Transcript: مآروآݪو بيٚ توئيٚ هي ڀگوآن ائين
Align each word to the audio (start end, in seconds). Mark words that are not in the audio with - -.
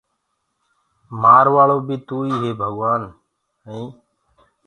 مآروآݪو 1.21 1.77
بيٚ 1.87 2.03
توئيٚ 2.07 2.39
هي 2.41 2.51
ڀگوآن 2.59 3.01
ائين 3.67 3.87